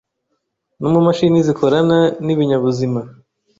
[0.79, 3.01] nomu mashini zikorana ni binyabuzima.”